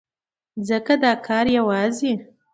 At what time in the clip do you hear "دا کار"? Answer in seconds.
1.03-1.45